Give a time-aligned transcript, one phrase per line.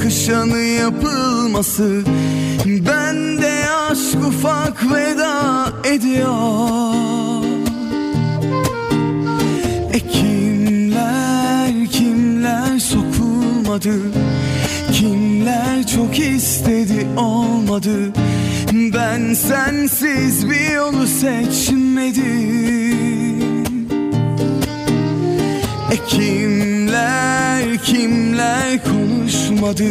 [0.00, 2.02] yakışanı yapılması.
[2.66, 7.44] Bende aşk ufak veda ediyor.
[9.92, 13.94] E kimler kimler sokulmadı?
[14.92, 18.12] Kimler çok istedi olmadı?
[18.72, 22.20] Ben sensiz bir yolu seçmedim.
[25.90, 27.39] E kimler
[27.78, 29.84] kimler konuşmadı?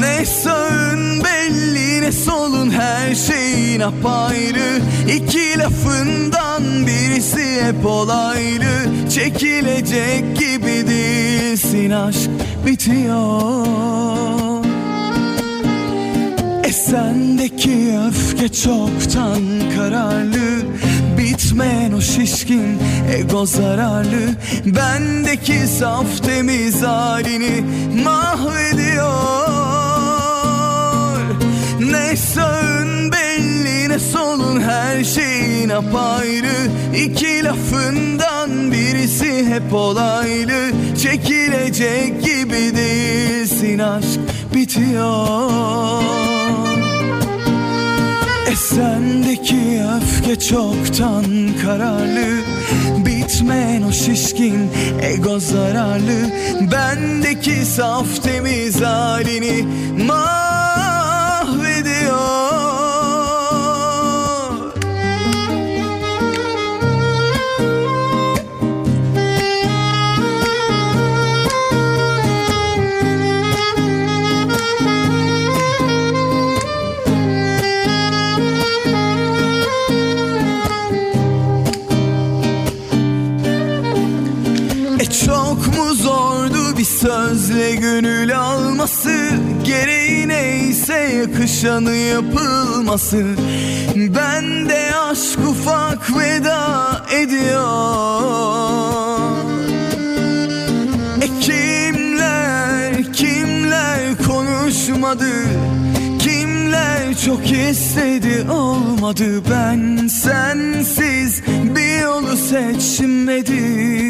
[0.00, 4.80] Ne sağın belli ne solun her şeyin apayrı.
[5.16, 8.64] İki lafından birisi hep olaylı.
[9.14, 12.30] Çekilecek gibi değilsin aşk
[12.66, 14.53] bitiyor
[16.94, 19.42] sendeki öfke çoktan
[19.76, 20.62] kararlı.
[21.18, 22.78] Bitmeyen o şişkin
[23.16, 24.20] ego zararlı.
[24.66, 27.64] Bendeki saf temiz halini
[28.04, 29.14] mahvediyor.
[31.80, 36.70] Ne sağın belli ne solun her şeyin apayrı.
[36.96, 40.70] İki lafından birisi hep olaylı.
[41.02, 44.20] Çekilecek gibi değilsin aşk
[44.54, 46.23] bitiyor
[48.56, 51.24] Sendeki öfke çoktan
[51.62, 52.42] kararlı.
[53.06, 54.70] Bitmeyen o şişkin
[55.02, 56.30] ego zararlı.
[56.72, 59.64] Bendeki saf temiz halini
[60.06, 60.63] mahvediyor
[86.78, 89.30] bir sözle gönül alması
[89.64, 93.24] Gereği neyse yakışanı yapılması.
[93.96, 97.64] Bende aşk ufak veda ediyor.
[101.22, 105.30] E kimler kimler konuşmadı?
[106.18, 109.42] Kimler çok istedi olmadı?
[109.50, 114.04] Ben sensiz bir yolu seçmedim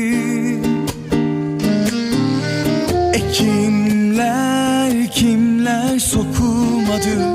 [3.35, 7.35] kimler kimler sokulmadı?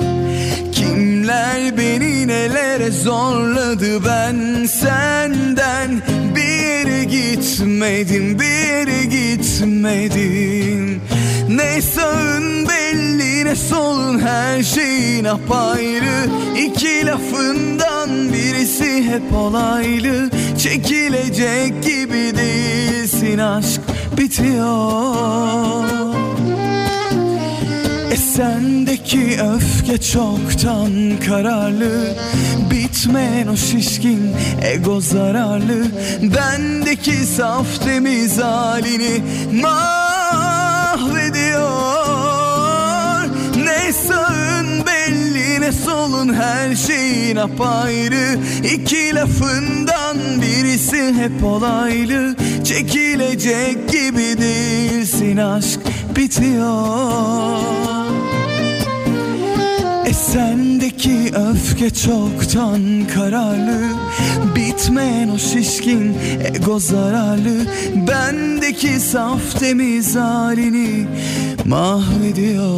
[0.72, 4.06] Kimler beni nelere zorladı?
[4.06, 6.02] Ben senden
[6.36, 11.02] bir gitmedim Bir gitmedim.
[11.50, 16.30] Ne sağın belli ne solun her şeyin apayrı.
[16.58, 20.30] İki lafından birisi hep olaylı.
[20.58, 23.89] Çekilecek gibi değilsin aşk
[24.20, 25.86] bitiyor.
[28.12, 30.92] E sendeki öfke çoktan
[31.28, 32.16] kararlı.
[32.72, 35.86] Bitmeyen o şişkin ego zararlı.
[36.22, 39.24] Bendeki saf temiz halini
[39.62, 40.90] mahvediyor.
[43.66, 48.40] Ne sağın belli ne solun her şeyin apayrı.
[48.74, 55.80] İki lafından birisi hep olaylı Çekilecek gibi değilsin aşk
[56.16, 57.60] bitiyor.
[60.06, 63.80] E sendeki öfke çoktan kararlı.
[64.56, 66.18] Bitmeyen o şişkin
[66.56, 67.66] ego zararlı.
[68.08, 71.08] Bendeki saf temiz halini
[71.66, 72.70] mahvediyor.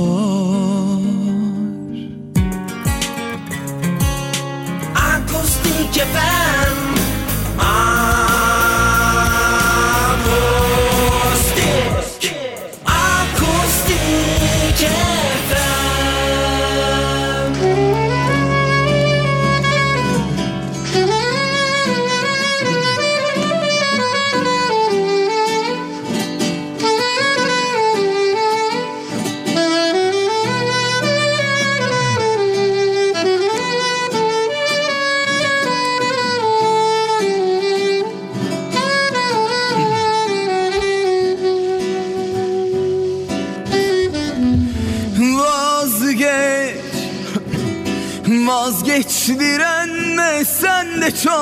[4.95, 6.60] Akustik FM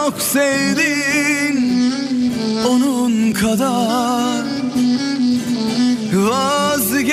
[0.09, 1.91] çok sevdin
[2.69, 4.43] Onun kadar.
[6.13, 7.09] Vazgeç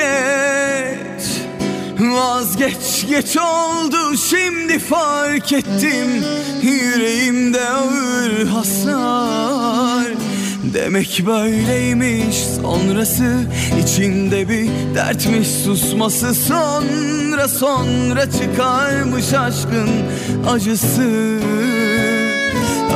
[1.99, 6.25] Vazgeç geç oldu şimdi fark ettim.
[6.63, 10.07] Yüreğimde ağır hasar.
[10.75, 13.33] Demek böyleymiş sonrası
[13.83, 15.49] içinde bir dertmiş.
[15.49, 19.89] Susması Sonra sonra çıkarmış aşkın
[20.49, 21.39] acısı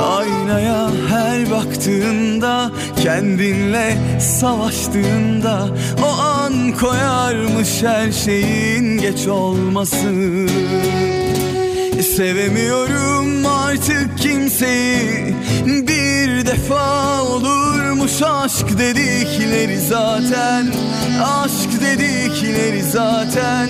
[0.01, 2.71] Aynaya her baktığında
[3.03, 5.69] Kendinle savaştığında
[6.05, 10.47] O an koyarmış her şeyin geç olması.
[12.17, 15.35] Sevemiyorum artık kimseyi
[15.67, 20.67] Bir defa olurmuş aşk dedikleri zaten.
[21.25, 23.69] Aşk dedikleri zaten.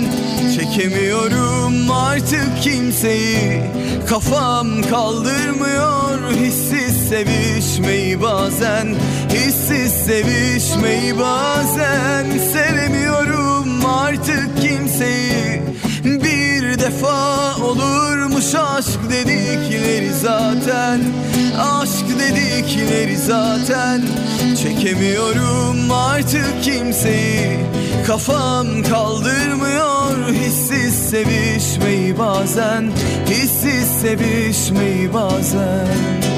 [0.55, 3.63] Çekemiyorum artık kimseyi.
[4.09, 8.95] Kafam kaldırmıyor hissiz sevişmeyi bazen.
[9.33, 12.27] Hissiz sevişmeyi bazen.
[12.53, 15.63] Sevemiyorum artık kimseyi.
[16.05, 16.50] Bir
[16.91, 21.01] defa olurmuş aşk dedikleri zaten.
[21.61, 24.03] Aşk dedikleri zaten.
[24.63, 27.59] Çekemiyorum artık kimseyi.
[28.07, 32.91] Kafam kaldırmıyor hissiz sevişmeyi bazen.
[33.31, 36.30] Hissiz sevişmeyi bazen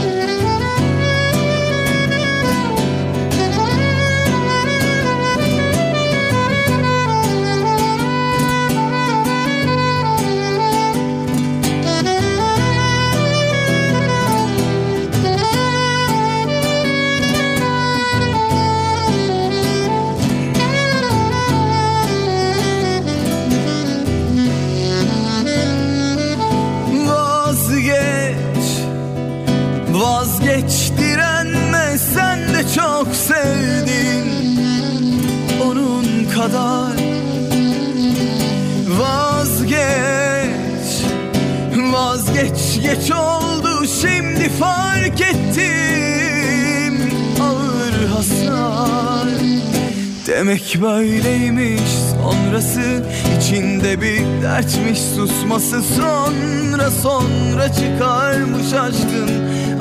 [50.42, 53.04] Demek böyleymiş sonrası
[53.38, 59.30] içinde bir dertmiş susması Sonra sonra çıkarmış aşkın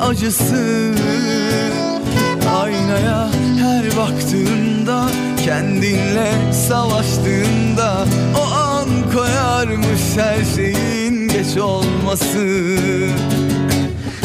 [0.00, 0.94] acısı.
[2.56, 3.28] Aynaya
[3.58, 5.08] her baktığında
[5.44, 8.06] kendinle savaştığında
[8.38, 12.76] O an koyarmış her şeyin geç olması.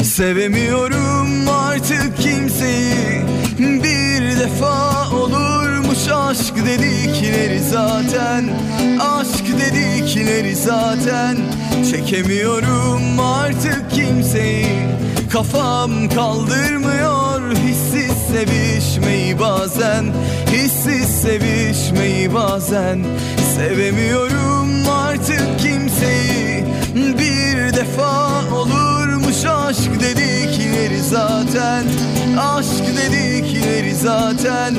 [0.04, 3.22] Sevemiyorum artık kimseyi
[3.60, 4.88] Bir defa
[5.98, 8.50] olurmuş aşk dedikleri zaten
[9.00, 11.38] Aşk dedikleri zaten.
[11.92, 14.68] Çekemiyorum artık kimseyi
[15.34, 17.52] Kafam kaldırmıyor.
[17.52, 20.06] Hissiz sevişmeyi bazen
[20.52, 23.00] Hissiz sevişmeyi bazen.
[23.56, 28.87] Sevemiyorum artık kimseyi Bir defa olurmuş
[29.48, 31.84] aşk dedikleri zaten
[32.40, 34.76] Aşk dedikleri zaten.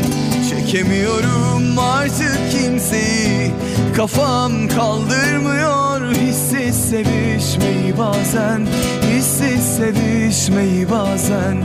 [0.51, 3.53] Çekemiyorum artık kimseyi
[3.97, 6.13] Kafam kaldırmıyor.
[6.13, 8.67] Hissiz sevişmeyi bazen
[9.03, 11.63] Hissiz sevişmeyi bazen.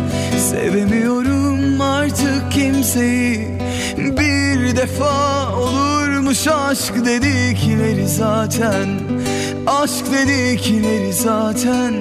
[0.50, 3.48] Sevemiyorum artık kimseyi.
[3.98, 8.88] Bir defa olurmuş aşk dedikleri zaten
[9.68, 11.94] Aşk dedikleri zaten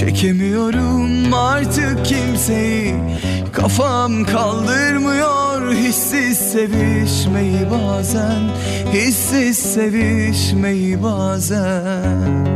[0.00, 2.94] Çekemiyorum artık kimseyi.
[3.52, 8.50] Kafam kaldırmıyor hissiz sevişmeyi bazen.
[8.92, 12.46] Hissiz sevişmeyi bazen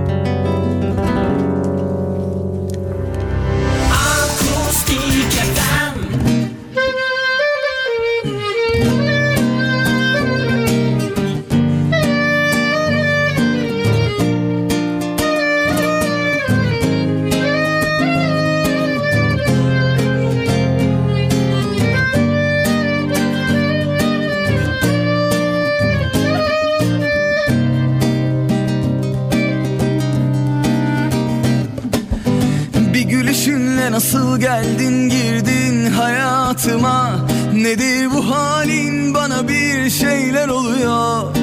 [34.44, 37.26] geldin girdin hayatıma.
[37.54, 39.14] Nedir bu halin?
[39.14, 41.36] Bana bir şeyler oluyor.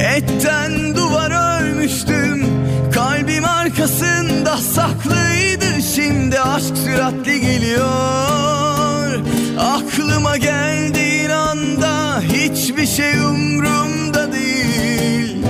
[0.00, 2.46] Etten duvar örmüştüm.
[2.94, 5.82] Kalbim arkasında saklıydı.
[5.94, 9.20] Şimdi aşk süratli geliyor.
[9.58, 15.44] Aklıma geldiğin anda Hiçbir şey umrumda değil.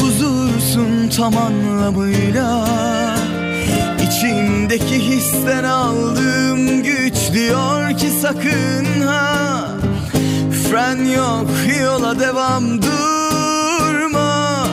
[0.00, 3.11] Huzursun tam anlamıyla
[4.32, 9.68] Yüreğimdeki histen aldığım güç diyor ki sakın ha.
[10.70, 11.50] Fren yok
[11.82, 14.66] yola devam durma.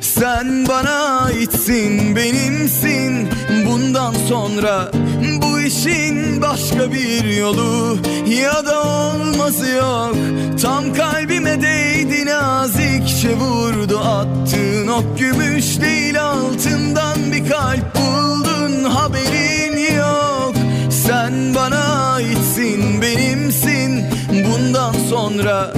[0.00, 3.28] Sen bana aitsin benimsin.
[3.66, 4.90] Bundan sonra
[5.68, 7.98] işin başka bir yolu
[8.42, 10.16] Ya da olmazı yok.
[10.62, 20.54] Tam kalbime değdi nazikçe vurdu Attığın ok gümüş değil altından bir kalp buldun Haberin yok.
[20.90, 24.04] Sen bana aitsin benimsin.
[24.30, 25.72] Bundan sonra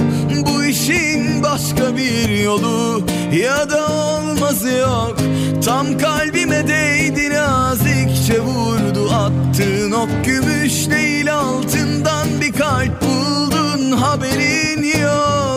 [0.71, 3.01] işin başka bir yolu
[3.33, 5.17] Ya da olmazı yok.
[5.65, 15.50] Tam kalbime değdi nazikçe vurdu Attığın ok gümüş değil altından bir kalp buldun Haberin yok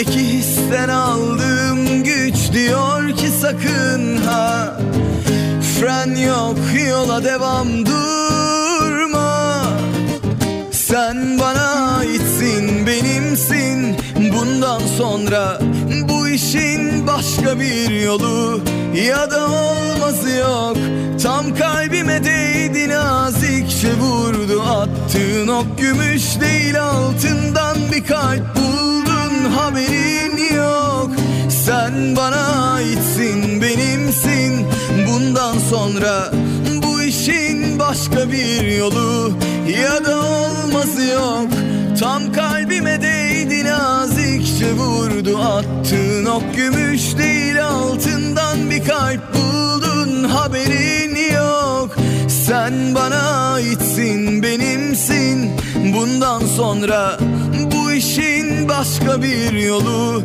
[0.00, 4.76] İçimdeki histen aldığım güç diyor ki sakın ha.
[5.80, 9.62] Fren yok yola devam durma.
[10.72, 13.96] Sen bana aitsin benimsin.
[14.16, 15.60] Bundan sonra
[16.08, 18.60] bu işin başka bir yolu
[19.08, 20.76] Ya da olmazı yok.
[21.22, 24.62] Tam kalbime değdi nazikçe vurdu.
[24.62, 29.09] Attığın ok gümüş değil altından bir kalp buldun
[29.60, 31.10] Haberin yok.
[31.66, 34.66] Sen bana aitsin benimsin.
[35.08, 36.32] Bundan sonra
[36.82, 39.32] bu işin başka bir yolu
[39.82, 41.48] Ya da olmazı yok.
[42.00, 51.96] Tam kalbime değdi nazikçe vurdu Attığın ok gümüş değil altından bir kalp buldun Haberin yok.
[52.28, 55.50] Sen bana aitsin benimsin.
[55.94, 57.18] Bundan sonra
[57.92, 60.22] işin başka bir yolu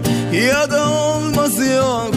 [0.50, 2.12] Ya da olmazı yok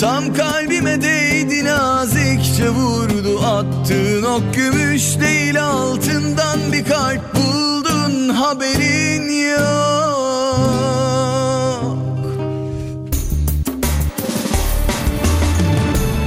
[0.00, 9.84] Tam kalbime değdi nazikçe vurdu Attığın ok gümüş değil altından bir kalp buldun Haberin yok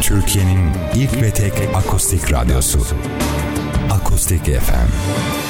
[0.02, 0.60] Türkiye'nin
[0.96, 2.80] ilk ve tek akustik radyosu.
[3.92, 5.47] Akustik FM.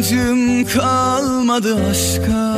[0.00, 2.56] İnancım kalmadı aşka.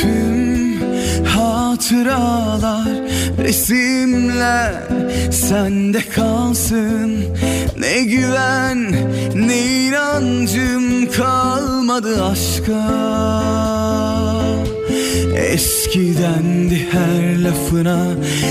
[0.00, 0.80] Tüm
[1.24, 2.88] hatıralar,
[3.38, 4.74] resimler
[5.32, 7.24] sende kalsın.
[7.78, 8.92] Ne güven,
[9.34, 12.88] ne inancım kalmadı aşka.
[15.36, 18.06] Eskidendi her lafına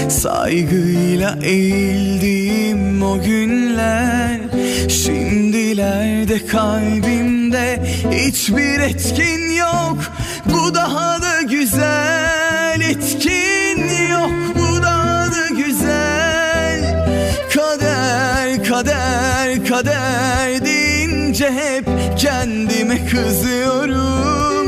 [0.09, 4.46] saygıyla eğildiğim o günler
[4.89, 9.97] Şimdilerde kalbimde hiçbir etkin yok.
[10.45, 14.31] Bu daha da güzel etkin yok.
[14.55, 17.05] Bu daha da güzel.
[17.53, 21.85] Kader kader kader deyince hep
[22.17, 24.67] kendime kızıyorum.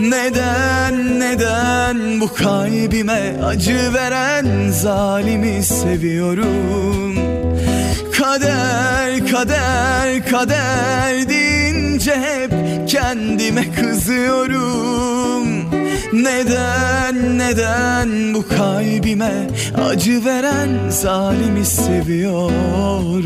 [0.00, 7.37] Neden neden bu kalbime acı veren zalimi seviyorum
[8.28, 12.52] Kader kader kader deyince hep
[12.88, 15.48] kendime kızıyorum.
[16.12, 19.32] Neden neden bu kalbime
[19.90, 23.18] acı veren zalimi seviyorum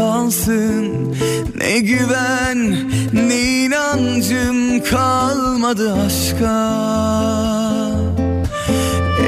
[0.00, 1.16] kalsın.
[1.56, 2.76] Ne güven
[3.12, 6.56] ne inancım kalmadı aşka.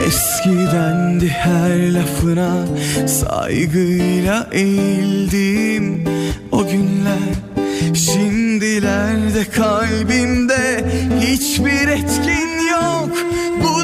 [0.06, 2.66] Eskidendi her lafına
[3.06, 6.04] saygıyla eğildim.
[6.52, 7.32] O günler
[7.94, 10.84] Şimdilerde kalbimde
[11.20, 13.10] hiçbir etkin yok.
[13.62, 13.81] Bu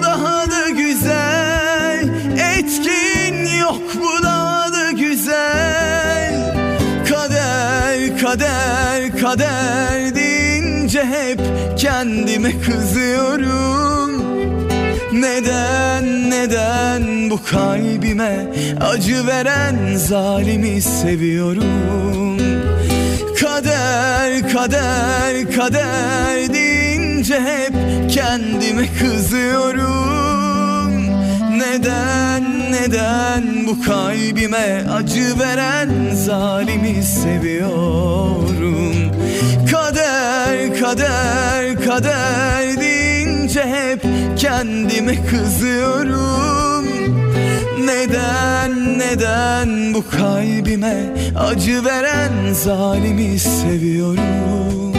[8.28, 11.40] Kader kader deyince hep
[11.76, 14.22] kendime kızıyorum.
[15.12, 18.46] Neden neden bu kalbime
[18.80, 22.38] acı veren zalimi seviyorum?
[23.40, 27.72] Kader kader kader deyince hep
[28.10, 30.47] kendime kızıyorum
[31.58, 38.94] Neden neden bu kalbime acı veren zalimi seviyorum?
[39.70, 44.02] Kader kader kader deyince hep
[44.38, 46.88] kendime kızıyorum.
[47.84, 50.96] Neden neden bu kalbime
[51.38, 54.92] acı veren zalimi seviyorum?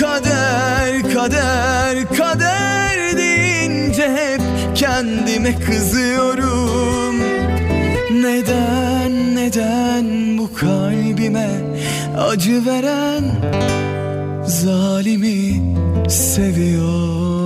[0.00, 2.61] Kader kader kader
[4.82, 7.16] kendime kızıyorum.
[8.22, 11.50] Neden neden bu kalbime
[12.18, 13.24] acı veren
[14.46, 15.62] zalimi
[16.08, 17.41] seviyorum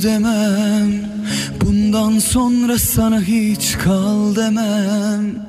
[0.00, 0.92] Dur demem.
[1.60, 5.46] Bundan sonra sana hiç kal demem.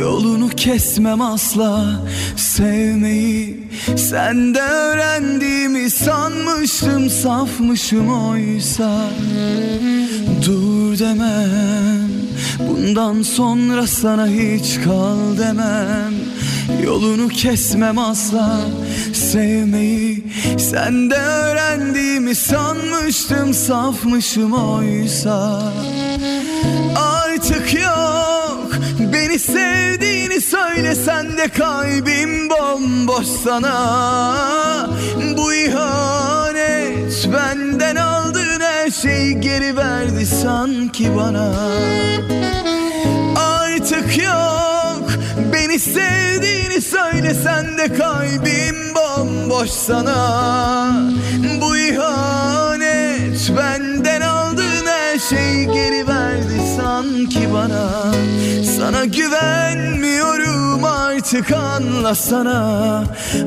[0.00, 2.00] Yolunu kesmem asla.
[2.36, 9.04] Sevmeyi Sende öğrendiğimi sanmıştım Safmışım oysa.
[10.46, 12.08] Dur demem.
[12.68, 16.21] Bundan sonra sana hiç kal demem
[16.84, 18.60] Yolunu kesmem asla.
[19.12, 20.24] Sevmeyi
[20.58, 23.54] Sende öğrendiğimi sanmıştım.
[23.54, 25.62] Safmışım oysa.
[26.96, 28.72] Artık yok.
[29.12, 34.88] Beni sevdiğini söylesen de kalbim bomboş sana.
[35.36, 41.52] Bu ihanet Benden aldığın her şeyi geri verdi sanki bana.
[43.36, 44.61] Artık yok
[45.72, 50.92] Beni sevdiğini söylesen de kalbim bomboş sana.
[51.60, 58.12] Bu ihanet Benden aldığın her şeyi geri verdi sanki bana.
[58.76, 63.04] Sana güvenmiyorum artık anlasana.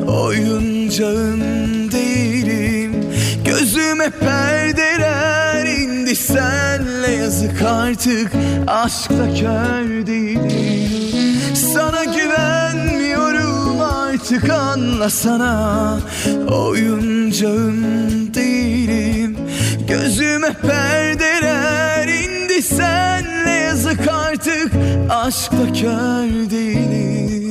[0.08, 3.06] Oyuncağın değilim
[3.46, 6.16] Gözüme perdeler indi.
[6.16, 8.32] Senle yazık artık
[8.68, 10.96] Aşkta kör değilim.
[11.56, 11.95] Sana
[12.26, 16.00] güvenmiyorum artık anlasana
[16.52, 19.38] Oyuncağın değilim.
[19.88, 22.62] Gözüme perdeler indi.
[22.62, 24.72] Senle yazık artık
[25.10, 27.45] Aşkta kör değilim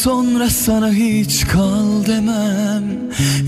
[0.00, 2.84] sonra sana hiç kal demem.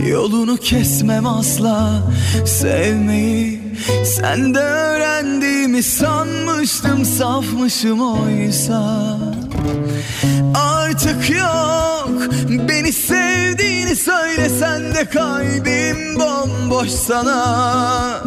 [0.09, 2.03] Yolunu kesmem asla.
[2.47, 3.61] Sevmeyi
[4.05, 9.19] Sende öğrendiğimi sanmıştım Safmışım oysa.
[10.55, 12.11] Artık yok.
[12.69, 18.25] Beni sevdiğini söylesen de kalbim bomboş sana.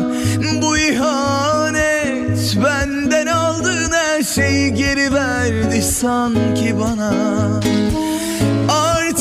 [0.62, 7.14] Bu ihanet Benden aldığın her şeyi geri verdi sanki bana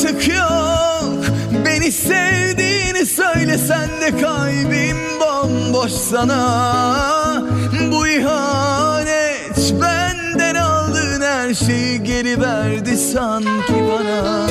[0.05, 1.25] Artık yok.
[1.65, 7.43] Beni sevdiğini söylesen de kalbim bomboş sana.
[7.91, 14.47] Bu ihanet Benden aldığın her şeyi geri verdi sanki bana.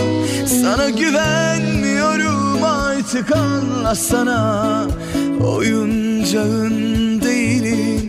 [0.46, 4.86] Sana güvenmiyorum artık anlasana.
[5.40, 8.03] Oyuncağın değilim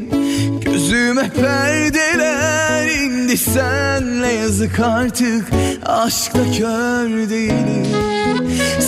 [0.95, 5.45] Gözüme perdeler indi senle yazık artık
[5.86, 7.88] Aşkta kör değilim.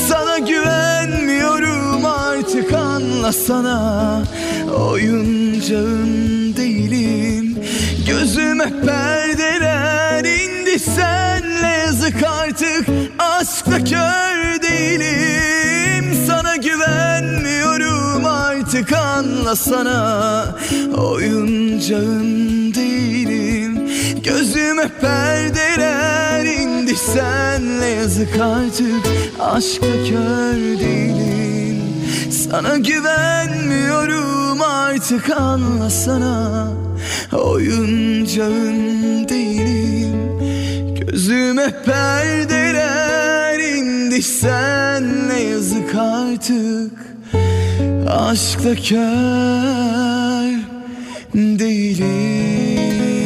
[0.08, 4.24] Sana güvenmiyorum artık anlasana
[4.80, 7.58] Oyuncağın değilim.
[8.08, 12.88] Gözüme perdeler indi senle yazık artık
[13.20, 16.14] Aşkta kör değilim.
[16.28, 16.97] Sana güvenmiyorum
[18.68, 20.46] artık anlasana
[20.98, 23.90] Oyuncağın değilim.
[24.24, 29.08] Gözüme perdeler indi senle yazık artık
[29.40, 31.84] Aşkta kör değilim.
[32.32, 36.68] Sana güvenmiyorum artık anlasana
[37.34, 40.40] Oyuncağın değilim.
[41.00, 47.17] Gözüme perdeler indi senle yazık artık
[48.10, 50.54] Aşkta kör
[51.36, 53.17] değilim